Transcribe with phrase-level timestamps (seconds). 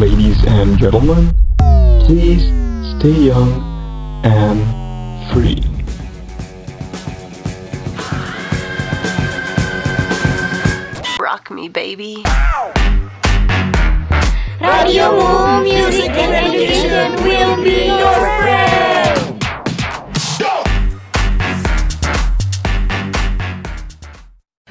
[0.00, 1.36] Ladies and gentlemen,
[2.08, 2.48] please
[2.96, 3.52] stay young
[4.24, 4.64] and
[5.28, 5.60] free.
[11.20, 12.24] Rock me, baby.
[14.64, 19.20] Radio Moon Music and Education will be your friend.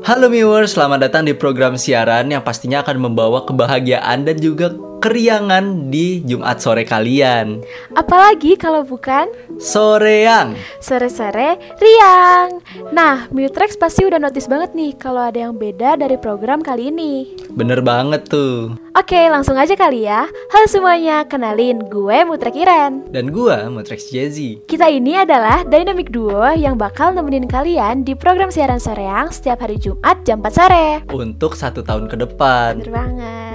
[0.00, 5.88] Halo viewers, selamat datang di program siaran yang pastinya akan membawa kebahagiaan dan juga keriangan
[5.88, 7.64] di Jumat sore kalian.
[7.96, 10.52] Apalagi kalau bukan Soreang.
[10.80, 12.60] sore-sore riang.
[12.92, 17.32] Nah, Mutrex pasti udah notice banget nih kalau ada yang beda dari program kali ini.
[17.52, 18.76] Bener banget tuh.
[18.96, 20.28] Oke, langsung aja kali ya.
[20.52, 23.08] Halo semuanya, kenalin gue Mutrek Iren.
[23.08, 24.60] Dan gua Mutrex Jazzy.
[24.68, 29.80] Kita ini adalah dynamic duo yang bakal nemenin kalian di program siaran soreang setiap hari
[29.80, 30.86] Jumat jam 4 sore.
[31.08, 32.82] Untuk satu tahun ke depan.
[32.82, 33.49] Bener banget.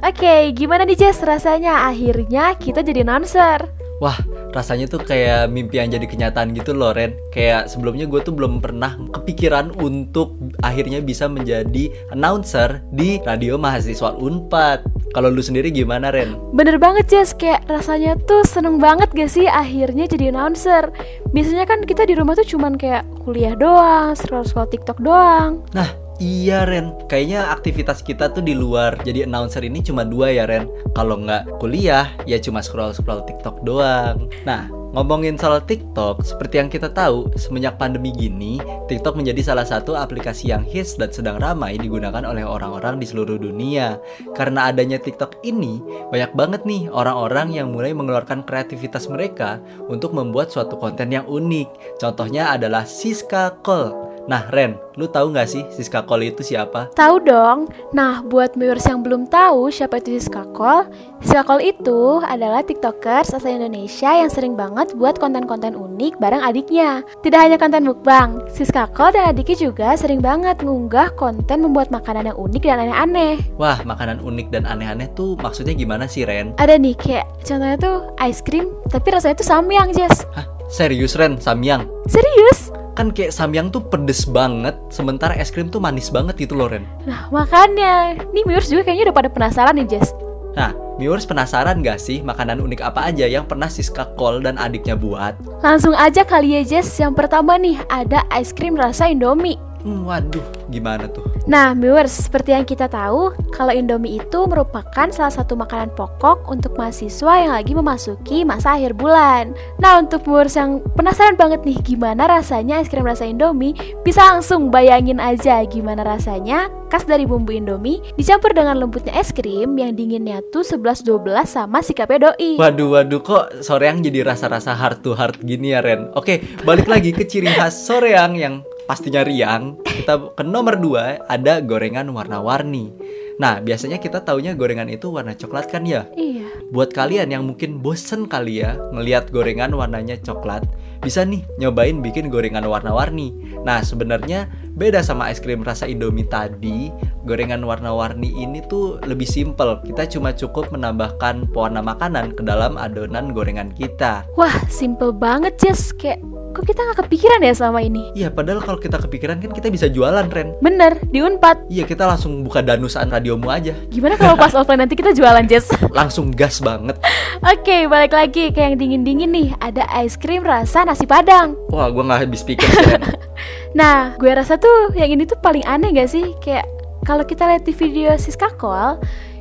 [0.00, 1.88] Oke, gimana nih Jess rasanya?
[1.88, 3.68] Akhirnya kita jadi announcer?
[4.00, 4.16] Wah,
[4.56, 7.12] rasanya tuh kayak mimpi yang jadi kenyataan gitu loh Ren.
[7.36, 14.16] Kayak sebelumnya gue tuh belum pernah kepikiran untuk akhirnya bisa menjadi announcer di radio mahasiswa
[14.16, 14.88] Unpad.
[15.12, 16.32] Kalau lu sendiri gimana Ren?
[16.56, 20.88] Bener banget Jess, kayak rasanya tuh seneng banget gak sih akhirnya jadi announcer?
[21.36, 25.60] Biasanya kan kita di rumah tuh cuman kayak kuliah doang, scroll-scroll tiktok doang.
[25.76, 26.94] Nah, iya Ren.
[27.08, 30.68] Kayaknya aktivitas kita tuh di luar jadi announcer ini cuma dua ya Ren.
[30.92, 34.28] Kalau nggak kuliah, ya cuma scroll-scroll TikTok doang.
[34.44, 38.60] Nah, ngomongin soal TikTok, seperti yang kita tahu, semenjak pandemi gini,
[38.90, 43.38] TikTok menjadi salah satu aplikasi yang hits dan sedang ramai digunakan oleh orang-orang di seluruh
[43.38, 43.96] dunia.
[44.34, 50.50] Karena adanya TikTok ini, banyak banget nih orang-orang yang mulai mengeluarkan kreativitas mereka untuk membuat
[50.50, 52.02] suatu konten yang unik.
[52.02, 54.09] Contohnya adalah Siska Cole.
[54.30, 56.86] Nah, Ren, lu tahu nggak sih Siska Cole itu siapa?
[56.94, 57.66] Tahu dong.
[57.90, 60.86] Nah, buat viewers yang belum tahu siapa itu Siska Kol,
[61.18, 67.02] Siska Kol itu adalah tiktokers asal Indonesia yang sering banget buat konten-konten unik bareng adiknya.
[67.26, 72.30] Tidak hanya konten mukbang, Siska Kol dan adiknya juga sering banget ngunggah konten membuat makanan
[72.30, 73.42] yang unik dan aneh-aneh.
[73.58, 76.54] Wah, makanan unik dan aneh-aneh tuh maksudnya gimana sih, Ren?
[76.54, 80.22] Ada nih kayak contohnya tuh ice cream, tapi rasanya tuh samyang, Jess.
[80.38, 81.82] Hah, serius Ren, Samyang?
[82.06, 82.70] Serius?
[83.00, 86.84] Kan kayak Samyang tuh pedes banget, sementara es krim tuh manis banget gitu loh, Ren.
[87.08, 88.12] Nah, makanya.
[88.36, 90.12] Nih viewers juga kayaknya udah pada penasaran nih, Jess.
[90.52, 95.00] Nah, viewers penasaran gak sih makanan unik apa aja yang pernah Siska Cole dan adiknya
[95.00, 95.32] buat?
[95.64, 97.00] Langsung aja kali ya, Jess.
[97.00, 99.56] Yang pertama nih, ada ice cream rasa Indomie.
[99.80, 101.24] Hmm, waduh, gimana tuh?
[101.48, 106.76] Nah, viewers, seperti yang kita tahu, kalau Indomie itu merupakan salah satu makanan pokok untuk
[106.76, 109.56] mahasiswa yang lagi memasuki masa akhir bulan.
[109.80, 113.72] Nah, untuk viewers yang penasaran banget nih gimana rasanya es krim rasa Indomie,
[114.04, 119.78] bisa langsung bayangin aja gimana rasanya khas dari bumbu Indomie dicampur dengan lembutnya es krim
[119.78, 122.58] yang dinginnya tuh 11-12 sama sikapnya doi.
[122.58, 126.10] Waduh, waduh, kok soreang jadi rasa-rasa heart to heart gini ya, Ren?
[126.18, 128.60] Oke, balik lagi ke ciri khas soreang yang
[128.90, 129.78] pastinya riang.
[129.86, 132.90] Kita ke nomor 2 ada gorengan warna-warni.
[133.38, 136.10] Nah, biasanya kita taunya gorengan itu warna coklat kan ya?
[136.18, 136.44] Iya.
[136.74, 140.66] Buat kalian yang mungkin bosen kali ya ngelihat gorengan warnanya coklat,
[141.00, 143.32] bisa nih nyobain bikin gorengan warna-warni.
[143.64, 146.92] Nah, sebenarnya beda sama es krim rasa Indomie tadi,
[147.24, 149.80] gorengan warna-warni ini tuh lebih simple.
[149.88, 154.28] Kita cuma cukup menambahkan pewarna makanan ke dalam adonan gorengan kita.
[154.36, 155.96] Wah, simple banget, Jess.
[155.96, 158.10] Kayak kok kita nggak kepikiran ya selama ini?
[158.18, 160.58] Iya, padahal kalau kita kepikiran kan kita bisa jualan, Ren.
[160.58, 161.70] Bener, di Unpad.
[161.70, 163.74] Iya, kita langsung buka danusaan radiomu aja.
[163.88, 165.70] Gimana kalau pas offline nanti kita jualan, Jess?
[165.94, 166.98] Langsung gas banget.
[167.40, 169.48] Oke, balik lagi ke yang dingin-dingin nih.
[169.62, 171.54] Ada es krim rasa nasi padang.
[171.70, 173.02] Wah, gua nggak habis pikir Ren.
[173.70, 176.34] Nah, gue rasa tuh yang ini tuh paling aneh gak sih?
[176.42, 176.66] Kayak
[177.06, 178.98] kalau kita lihat di video Siska Kol,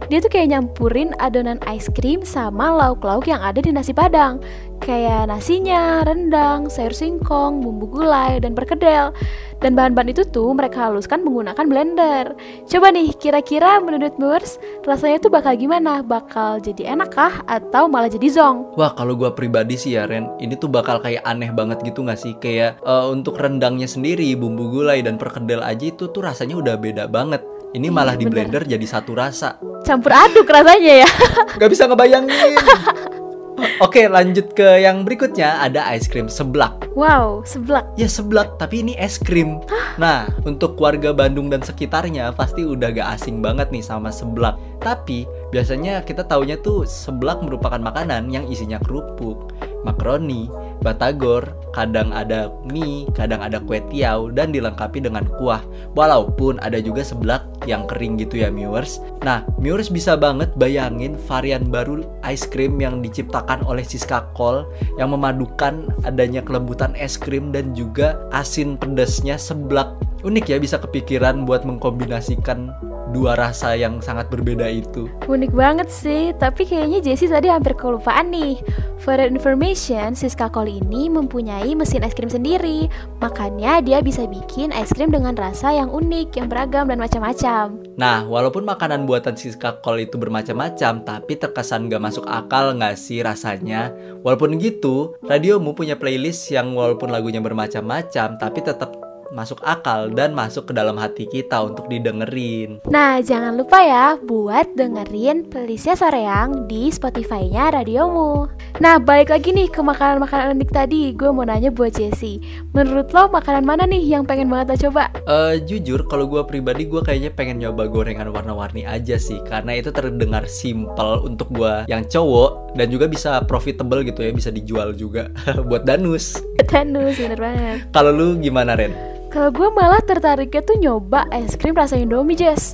[0.08, 4.40] dia tuh kayak nyampurin adonan es krim sama lauk-lauk yang ada di nasi padang.
[4.80, 9.12] Kayak nasinya, rendang, sayur singkong, bumbu gulai, dan perkedel.
[9.60, 12.32] Dan bahan-bahan itu tuh mereka haluskan menggunakan blender.
[12.64, 14.56] Coba nih, kira-kira menurut viewers,
[14.88, 16.00] rasanya tuh bakal gimana?
[16.00, 17.44] Bakal jadi enak kah?
[17.44, 18.80] Atau malah jadi zong?
[18.80, 22.22] Wah kalau gua pribadi sih ya Ren Ini tuh bakal kayak aneh banget gitu gak
[22.22, 26.76] sih Kayak eh, untuk rendangnya sendiri Bumbu gulai dan perkedel aja itu tuh rasanya udah
[26.78, 28.50] beda banget Ini Iya, malah di bener.
[28.50, 29.62] blender jadi satu rasa.
[29.86, 31.10] Campur aduk rasanya ya.
[31.62, 32.58] Gak bisa ngebayangin.
[33.84, 35.62] Oke lanjut ke yang berikutnya.
[35.62, 36.90] Ada es krim seblak.
[36.96, 37.86] Wow, seblak.
[38.00, 39.60] Ya seblak tapi ini es krim.
[40.00, 44.58] Nah untuk warga Bandung dan sekitarnya Pasti udah gak asing banget nih sama seblak.
[44.80, 49.52] Tapi biasanya kita taunya tuh seblak merupakan makanan yang isinya kerupuk
[49.84, 51.46] Makaroni batagor,
[51.76, 55.62] kadang ada mie, kadang ada kue tiaw, dan dilengkapi dengan kuah.
[55.94, 59.04] Walaupun ada juga seblak yang kering gitu ya viewers.
[59.22, 64.66] Nah, viewers bisa banget bayangin varian baru ice cream yang diciptakan oleh Siska Kol
[64.98, 69.96] yang memadukan adanya kelembutan es krim dan juga asin pedasnya seblak.
[70.20, 72.76] Unik ya bisa kepikiran buat mengkombinasikan
[73.10, 75.10] dua rasa yang sangat berbeda itu.
[75.26, 78.62] Unik banget sih, tapi kayaknya Jessie tadi hampir kelupaan nih.
[79.00, 82.92] For information, Siska Kol ini mempunyai mesin es krim sendiri.
[83.24, 87.80] Makanya dia bisa bikin es krim dengan rasa yang unik, yang beragam dan macam-macam.
[87.96, 93.24] Nah, walaupun makanan buatan Siska Kol itu bermacam-macam, tapi terkesan gak masuk akal gak sih
[93.24, 93.90] rasanya?
[94.22, 100.70] Walaupun gitu, radiomu punya playlist yang walaupun lagunya bermacam-macam, tapi tetap masuk akal dan masuk
[100.70, 102.82] ke dalam hati kita untuk didengerin.
[102.90, 108.50] Nah, jangan lupa ya buat dengerin playlistnya Soreang di Spotify-nya radiomu.
[108.80, 111.12] Nah, balik lagi nih ke makanan-makanan unik tadi.
[111.14, 112.40] Gue mau nanya buat Jessie.
[112.72, 115.12] Menurut lo makanan mana nih yang pengen banget lo coba?
[115.28, 119.92] Eh, jujur, kalau gue pribadi gue kayaknya pengen nyoba gorengan warna-warni aja sih, karena itu
[119.92, 125.28] terdengar simple untuk gue yang cowok dan juga bisa profitable gitu ya, bisa dijual juga
[125.70, 126.40] buat danus.
[126.70, 127.78] Danus, bener banget.
[127.92, 129.19] Kalau lu gimana Ren?
[129.30, 132.74] Kalau gue malah tertariknya tuh nyoba es krim rasa Indomie, Jess.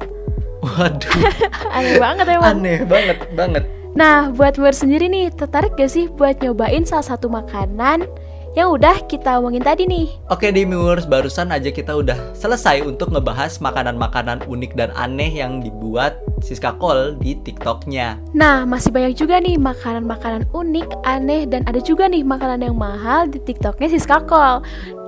[0.64, 1.12] Waduh,
[1.76, 2.56] Aneh banget emang.
[2.58, 3.64] aneh banget banget.
[3.92, 8.08] Nah, buat gue sendiri nih, tertarik gak sih buat nyobain salah satu makanan
[8.56, 10.08] yang udah kita omongin tadi nih?
[10.32, 16.24] Oke Demiwers, barusan aja kita udah selesai untuk ngebahas makanan-makanan unik dan aneh yang dibuat
[16.40, 18.16] Siska Kol di TikToknya.
[18.32, 23.28] Nah, masih banyak juga nih makanan-makanan unik, aneh, dan ada juga nih makanan yang mahal
[23.28, 24.64] di TikToknya Siska Kol.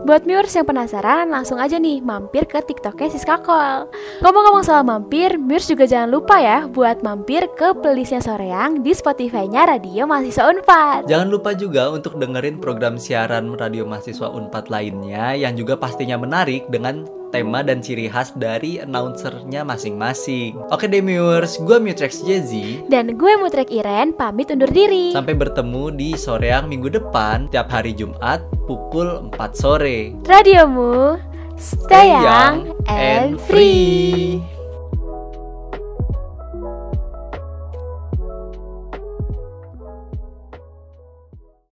[0.08, 3.92] Buat viewers yang penasaran, langsung aja nih mampir ke TikToknya Siska Kol.
[4.24, 9.68] Ngomong-ngomong soal mampir, viewers juga jangan lupa ya buat mampir ke playlistnya Soreang di Spotify-nya
[9.68, 11.12] Radio Mahasiswa Unpad.
[11.12, 16.72] Jangan lupa juga untuk dengerin program siaran Radio Mahasiswa Unpad lainnya yang juga pastinya menarik
[16.72, 20.58] dengan tema dan ciri khas dari announcernya masing-masing.
[20.72, 22.84] Oke Demiwers, gue Mutrex Jazzy.
[22.88, 25.12] Dan gue Mutrek Iren, pamit undur diri.
[25.14, 30.16] Sampai bertemu di soreang minggu depan tiap hari Jumat pukul 4 sore.
[30.26, 31.20] Radiomu,
[31.60, 34.57] stay young and free.